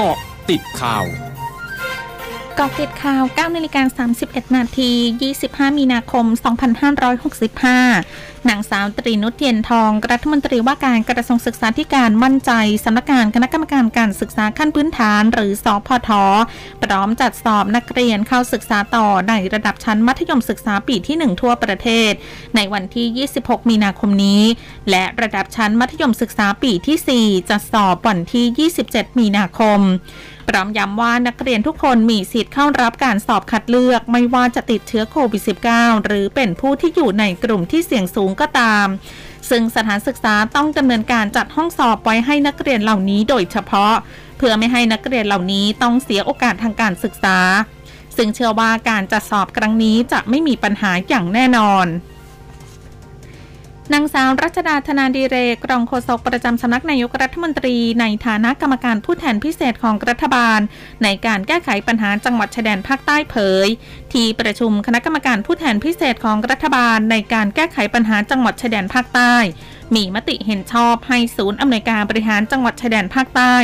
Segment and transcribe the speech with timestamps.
[0.00, 0.18] เกาะ
[0.50, 1.06] ติดข่าว
[2.58, 4.92] กาะติดข่าว 9นาฬิกา31 นาที
[5.34, 6.26] 25 มีนาคม
[7.52, 12.52] 2565 นางสาวตรีนุชเทียนทอง รัฐมนตรีว่าการกระทรวงศึกษาธิการมั่นใจ
[12.84, 16.10] สำนักงานคณะกรรมการการศึกษาขั้นพื้นฐาน หรือสอพท
[16.82, 22.12] พร้อมจัดสอบนักเรียนเข้าศึกษาต่อในระดับชั้นมัธยมศึกษาปีที่ 1 ทั่วประเทศ
[22.56, 24.42] ในวันที่ 26 มีนาคมนี้
[24.90, 29.80] และระดับชั้นมัธยมศึกษาปีที่ 4 จะสอบวันที่ 27 มีนาคม
[30.48, 38.86] พร้อมย้ำว่านักเรียนทุกคนมีสิทธิ์เข้ารับการสอบคัดเลือกไม่ว่าจะติดเชื้อโควิด -19 หรือเป็นผู้ที่อยู่ในกลุ่มที่เสี่ยงสูงก็ตาม
[39.50, 43.94] ซึ่งสถานศึกษาต้องดำเนินการจัดห้องสอบไว้ให้นักเรียนเหล่านี้โดยเฉพาะ
[44.38, 47.38] เพื่อไม่ให้นักเรียนเหล่านี้ต้องเสียโอกาสทางการศึกษา
[48.16, 51.86] ซึ่งเชื่อว่าการจัดสอบครั้งนี้จะไม่มีปัญหาอย่างแน่นอน
[53.94, 60.60] นางสาวรัชดาธนาดีเรกรองโฆษกประจำสำนักนายกรัฐมนตรีในฐานะกรรมการผู้แทนพิเศษของรัฐบาล
[61.04, 63.68] ในการแก้ไขปัญหาจังหวัดชายแดนภาคใต้เผย
[64.12, 69.34] ที่ประชุมคณะกรรมการผู้แทนพิเศษของรัฐบาล ในการแก้ไขปัญหาจังหวัดชายแดนภาคใต้
[69.94, 73.54] มีมติเห็นชอบให้ศูนย์อำนวยการบริหารจังหวัดชายแดนภาคใต้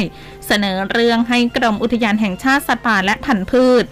[0.47, 3.84] เสนอเรื่องให้กรมอุทยานแห่งชาติสัตว์ป่าและพันธุ์พืช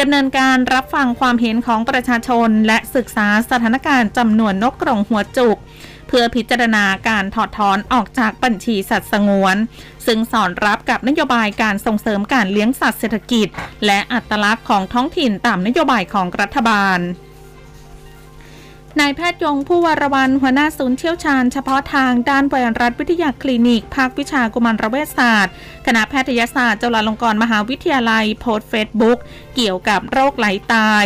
[0.00, 5.56] ดำเนินการรับฟังความเห็นของประชาชน และศึกษาสถานการณ์จำนวนนกกรงหัวจุก
[6.08, 9.56] เพื่อพิจารณาการถอดถอนออกจากบัญชีสัตว์สงวน
[10.06, 13.48] ซึ่งสอนรับกับนโยบายการส่งเสริมการเลี้ยงสัตว์เศรษฐกิจ
[13.86, 16.98] และอัตลักษณ์ของท้องถิ่นตามนโยบายของรัฐบาล
[19.00, 25.52] นายแพทย์ยงผู้วารวันหัวหน้าศูนย์เชี่ยวชาญเฉพาะทางด้านไวรัสวิทยาคลินิก ภาควิชากุมารเวชศาสตร์
[25.86, 29.18] คณะแพทยศาสตร์จุฬาลงกรณ์มหาวิทยาลัย โพสต์เฟซบุ๊ก
[29.54, 31.04] เกี่ยวกับโรคไหลตาย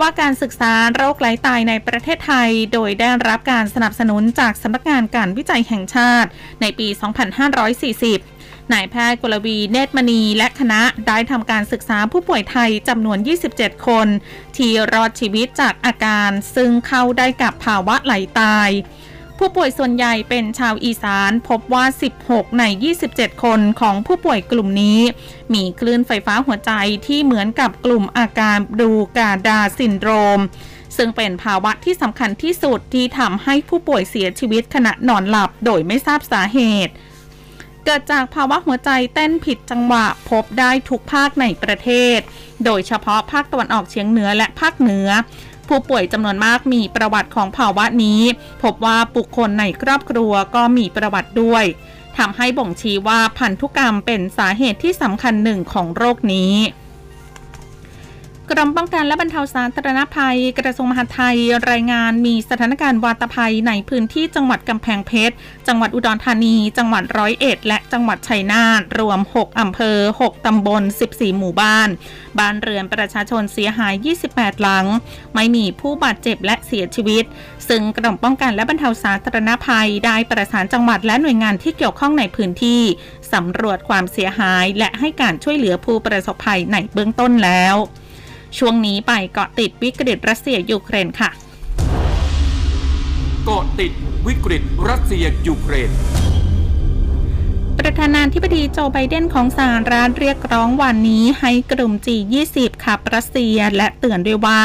[0.00, 6.28] ว่าการศึกษาโรคไหลตายในประเทศไทย โดยได้รับการสนับสนุนจากสำนักงานการวิจัยแห่งชาติ
[6.60, 6.88] ในปี
[7.68, 8.37] 2540
[8.72, 13.18] นายแพทย์กลวีเนตรมณีและคณะได้ทำการศึกษาผู้ป่วยไทยจำนวน
[13.52, 14.08] 27 คน
[14.56, 18.70] ที่รอดชีวิตจากอาการซึ่งเข้าได้กับภาวะไหลตาย
[19.38, 21.84] ผู้ป่วยส่วนใหญ่เป็นชาวอีสานพบว่า
[22.22, 22.64] 16 ใน
[23.04, 25.00] 27 คนของผู้ป่วยกลุ่มนี้
[25.54, 26.72] มีคลื่นไฟฟ้าหัวใจ
[27.06, 30.40] ที่เหมือนกับกลุ่มอาการดูกาดาซินโดรม
[30.96, 36.92] ซึ่งเป็นภาวะที่สำคัญที่สุดที่ทำให้ผู้ป่วยเสียชีวิตขณะนอนหลับโดยไม่ทราบสาเหตุ
[37.84, 42.18] เกิดจากภาวะหัวใจเต้นผิดจังหวะพบได้ทุกภาคในประเทศ
[42.64, 45.08] โดยเฉพาะภาคตะวันออกเฉียงเหนือและภาคเหนือ
[45.68, 48.22] ผู้ป่วยจำนวนมากมีประวัติของภาวะนี้
[48.62, 51.64] พบว่าบุคคลในครอบครัวก็มีประวัติด้วย
[52.18, 56.52] ทำให้บ่งชี้ว่าพันธุกรรมเป็นสาเหตุที่สำคัญหนึ่งของโรคนี้
[58.50, 61.38] กรมป้องกันและบรรเทาสาธารณภัย กระทรวงมหาดไทย
[61.70, 65.34] รายงานมีสถานการณ์วาตภัยในพื้นที่จังหวัดกำแพงเพชร
[65.68, 71.88] จังหวัดอุดรธานี จังหวัดร้อยเอ็ด และจังหวัดชัยนาทรวม 6 อำเภอ 6 ตำบล 14 หมู่บ้าน
[72.38, 73.94] บ้านเรือนประชาชนเสียหาย
[74.30, 74.86] 28 หลัง
[75.34, 77.24] ไม่มีผู้บาดเจ็บและเสียชีวิต
[77.68, 82.82] ซึ่งกรมป้องกันและบรรเทาสาธารณภัยได้ประสานจังหวัดและหน่วยงานที่เกี่ยวข้องในพื้นที่
[83.32, 87.76] สำรวจความเสียหาย และให้การช่วยเหลือผู้ประสบภัยในเบื้องต้นแล้ว
[88.58, 91.30] ช่วงนี้ไปเกาะติดวิกฤตรัสเซียยูเครนค่ะ
[93.44, 93.92] เกาะติด
[94.26, 95.90] วิกฤตรัสเซียยูเครน
[97.78, 104.60] ประธานาธิบดีโจไบเดนของสหรัฐเรียกร้องวันนี้ให้กลุ่ม G20 ขับรัสเซียและเตือนด้วยว่า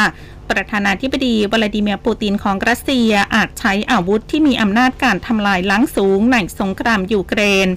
[0.49, 7.67] ประธานาธิบดีวลาดิเมียร์ปูตินของรัสเซียอาจใช้อาวุธที่มีอำนาจการทำลายล้างสูงในสงครามยูเครน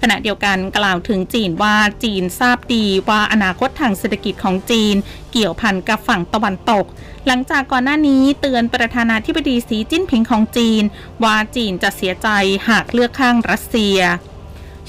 [0.00, 4.94] ขณะเดียวกันกล่าวถึงจีนว่าจีนทราบดีว่าอนาคตทางเศรษฐกิจของจีน
[5.32, 6.84] เกี่ยวพันกับฝั่งตะวันตก
[7.26, 10.82] หลังจากก่อนหน้านี้เตือนประธานาธิบดีสีจิ้นผิงของจีน
[11.24, 12.28] ว่าจีนจะเสียใจ
[12.68, 13.98] หากเลือกข้างรัสเซีย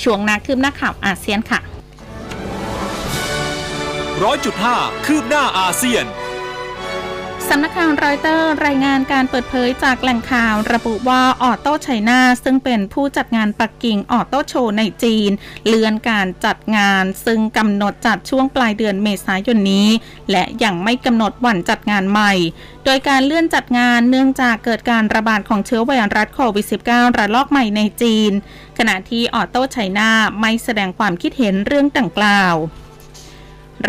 [0.04, 1.60] ช่วงนาคืบหน้าข่าวอาเซียนค่ะ
[4.24, 6.06] ร้อยจุดห้าคืบหน้าอาเซียน
[7.56, 15.32] สำนักข่าวรอยเตอร์รายงานการเปิดเผยจากแหล่งข่าวระบุว่าออโต้ไชน่าซึ่งเป็นผู้จัดงานปักกิ่งออโต้โชว์ในจีน
[15.68, 19.88] เลื่อนการจัดงานซึ่งกำหนดจัดช่วงปลายเดือนเมษายนนี้
[20.32, 22.34] และยังไม่กำหนดวันจัดงานใหม่
[22.86, 28.32] โดยการเลื่อนจัดงานเนื่องจากเกิดการระบาดของเชื้อไวรัสโควิด -19 ระลอกใหม่ในจีน
[28.78, 30.12] ขณะที่ออโต้ไชน่า
[30.42, 32.56] ไม่แสดงความคิดเห็นเรื่องดังกล่าว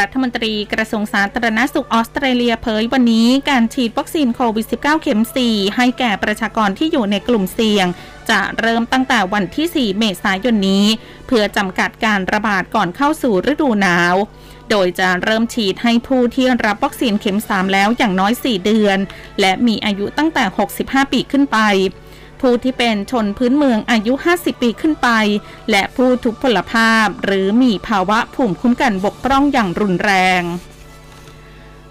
[0.00, 7.86] รัฐมนตรีกระทรวงสาธารณสุขออสเตรเลียเผยวันนี้การฉีดวัคซีนโควิด -19 เข็ม 4 ให้แก่ประชากรที่อยู่ในกลุ่มเสี่ยง
[8.30, 10.86] จะเริ่มตั้งแต่วันที่ 4 เมษายนนี้
[11.26, 14.14] เพื่อจำกัดการระบาดก่อนเข้าสู่ฤดูหนาว
[14.70, 18.98] โดยจะเริ่มฉีดให้ผู้ที่รับวัคซีนเข็ม 3 แล้วอย่างน้อย 4 เดือน
[19.40, 20.44] และมีอายุตั้งแต่
[20.78, 21.58] 65 ปีขึ้นไป
[22.48, 25.08] ผู้ที่เป็นชนพื้นเมืองอายุ 50 ปีขึ้นไป
[25.70, 30.42] และผู้ทุพพลภาพ หรือมีภาวะภูมิคุ้มกันบกพร่องอย่างรุนแรง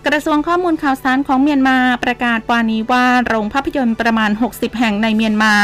[0.08, 5.56] กระทรวงข้อมูลข่าวสารของเมียนมาประกาศวานี้ว่าโรงภาพยนตร์ประมาณ 60 แห่งในเมียนมา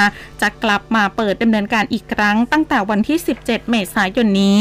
[0.41, 4.57] จะกลับมาเปิดดำเนินการอีกครั้งตั้งแต่วันที่ 17 เมษายนนี้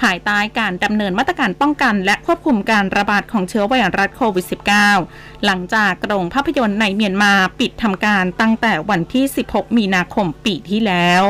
[0.00, 4.46] ภายใต้การดำเนินมาตรการป้องกัน และควบคุมการระบาดของเชื้อไวรัสโควิด
[4.94, 11.22] -19 หลังจากโรงภาพยนตร์ในเมียนมาปิดทำการตั้งแต่วันที่ 16 มีนาคมปีที่แล้ว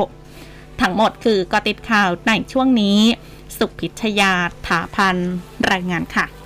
[0.80, 3.00] ทั้งหมดคือกติดข่าวในช่วงนี้
[3.56, 4.32] สุพิชยา
[4.66, 5.16] ถาพัน
[5.70, 6.26] รายงานค่ะ